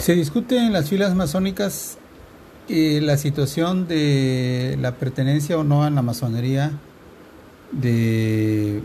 [0.00, 1.98] Se discute en las filas masónicas
[2.70, 6.72] eh, la situación de la pertenencia o no a la masonería
[7.70, 8.80] de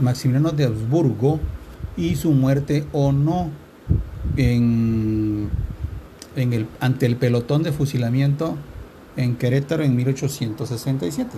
[0.00, 1.38] Maximiliano de Habsburgo
[1.96, 3.50] y su muerte o no
[4.36, 5.48] en,
[6.34, 8.56] el, ante el pelotón de fusilamiento
[9.16, 11.30] en Querétaro en 1867.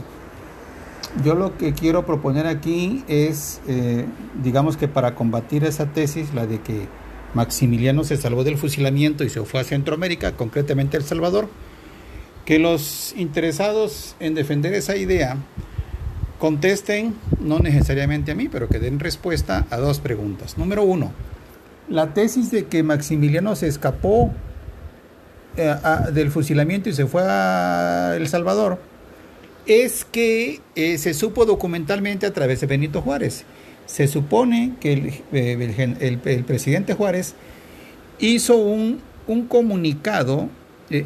[1.22, 4.06] Yo lo que quiero proponer aquí es, eh,
[4.42, 6.88] digamos que para combatir esa tesis, la de que
[7.34, 11.48] Maximiliano se salvó del fusilamiento y se fue a Centroamérica, concretamente El Salvador,
[12.44, 15.36] que los interesados en defender esa idea
[16.38, 20.56] contesten, no necesariamente a mí, pero que den respuesta a dos preguntas.
[20.56, 21.12] Número uno,
[21.88, 24.32] la tesis de que Maximiliano se escapó
[25.56, 25.74] eh,
[26.12, 28.78] del fusilamiento y se fue a El Salvador
[29.66, 33.44] es que eh, se supo documentalmente a través de Benito Juárez.
[33.90, 37.34] Se supone que el, eh, presidente Juárez
[38.20, 39.00] hizo un,
[39.48, 40.48] comunicado,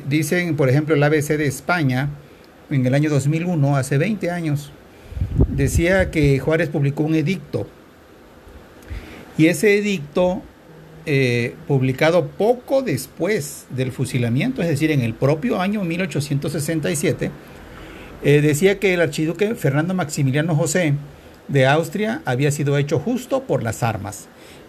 [0.07, 2.11] dicen por ejemplo el ABC de España,
[2.69, 4.71] en el año 2001, hace 20 años,
[5.49, 7.67] decía que Juárez publicó un edicto.
[9.39, 10.43] Y ese edicto,
[11.07, 17.31] eh, publicado poco después del fusilamiento, es decir, en el propio año 1867,
[18.23, 20.95] eh, decía que el archiduque Fernando Maximiliano José
[21.49, 24.29] de Austria había sido hecho justo por las armas.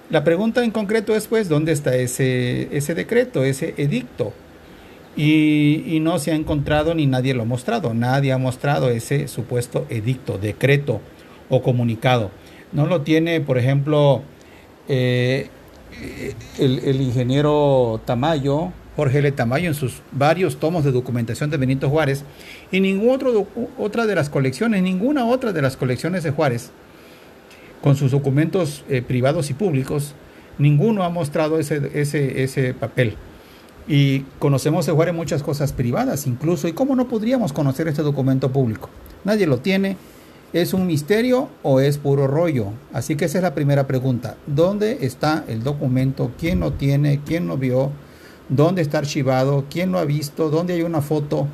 [0.10, 4.34] La pregunta en concreto es, pues, ¿dónde está ese, ese decreto, ese edicto?
[5.18, 7.94] Y, no se ha encontrado ni nadie lo ha mostrado.
[7.94, 11.02] Nadie ha mostrado ese supuesto edicto, decreto
[11.50, 12.32] o comunicado.
[12.74, 14.24] No lo tiene, por ejemplo,
[14.90, 15.50] eh,
[16.60, 19.32] el, ingeniero Tamayo, Jorge L.
[19.32, 22.24] Tamayo, en sus varios tomos de documentación de Benito Juárez,
[22.72, 23.30] y ninguna
[23.78, 26.72] otra de las colecciones, ninguna otra de las colecciones de Juárez,
[27.82, 30.16] con sus documentos eh, privados y públicos,
[30.58, 33.16] ninguno ha mostrado ese, ese, ese papel.
[33.88, 36.68] Y conocemos de Juárez muchas cosas privadas incluso.
[36.68, 38.90] ¿Y cómo no podríamos conocer este documento público?
[39.24, 39.98] Nadie lo tiene.
[40.54, 42.68] ¿Es un misterio o es puro rollo?
[42.94, 44.38] Así que esa es la primera pregunta.
[44.48, 46.32] ¿Dónde está el documento?
[46.40, 47.20] ¿Quién lo tiene?
[47.26, 47.92] ¿Quién lo vio?
[48.50, 49.66] ¿Dónde está archivado?
[49.70, 50.50] ¿Quién lo ha visto?
[50.50, 51.48] ¿Dónde hay una foto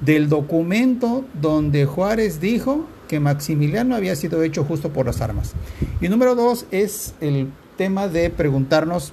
[0.00, 5.54] del documento donde Juárez dijo que Maximiliano había sido hecho justo por las armas?
[6.00, 9.12] Y número dos es el tema de preguntarnos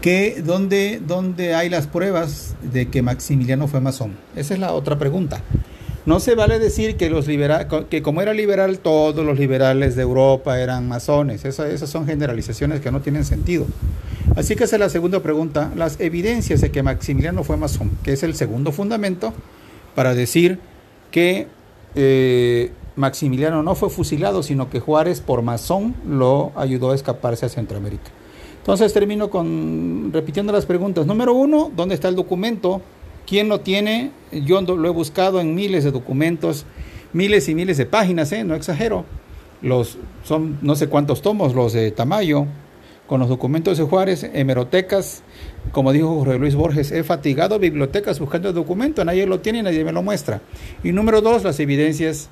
[0.00, 4.16] que ¿dónde, ¿dónde hay las pruebas de que Maximiliano fue masón?
[4.36, 5.42] Esa es la otra pregunta.
[6.06, 10.58] No se vale decir que, los que como era liberal, todos los liberales de Europa
[10.58, 11.44] eran masones.
[11.44, 13.66] esas son generalizaciones que no tienen sentido.
[14.38, 15.72] Así que esa es la segunda pregunta.
[15.74, 19.32] Las evidencias de que Maximiliano fue masón, que es el segundo fundamento
[19.96, 20.60] para decir
[21.10, 21.48] que
[21.96, 27.48] eh, Maximiliano no fue fusilado, sino que Juárez por masón lo ayudó a escaparse a
[27.48, 28.12] Centroamérica.
[28.58, 31.04] Entonces termino con repitiendo las preguntas.
[31.04, 32.80] Número uno, ¿dónde está el documento?
[33.26, 34.12] ¿Quién lo tiene?
[34.30, 36.64] Yo lo he buscado en miles de documentos,
[37.12, 38.44] miles y miles de páginas, ¿eh?
[38.44, 39.04] no exagero.
[40.22, 42.46] Son no sé cuántos tomos, los de Tamayo,
[43.08, 45.22] con los documentos de Juárez, hemerotecas,
[45.72, 49.84] como dijo Jorge Luis Borges, he fatigado bibliotecas buscando el documento, nadie lo tiene nadie
[49.84, 50.40] me lo muestra.
[50.84, 52.28] Y número dos, las evidencias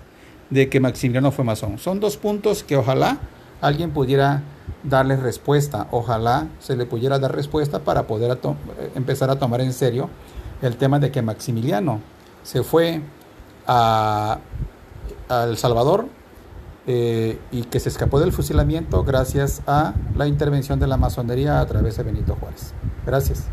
[0.50, 1.78] de que Maximiliano fue masón.
[1.78, 3.19] Son dos puntos que ojalá
[3.60, 4.42] alguien pudiera
[4.82, 5.88] darle respuesta.
[5.91, 10.10] Ojalá se le pudiera dar respuesta para poder eh, empezar a tomar en serio
[10.62, 12.00] el tema de que Maximiliano
[12.42, 13.00] se fue
[13.66, 14.38] a,
[15.28, 16.06] El Salvador
[16.86, 21.66] eh, y que se escapó del fusilamiento gracias a la intervención de la masonería a
[21.66, 22.72] través de Benito Juárez.
[23.04, 23.44] Gracias.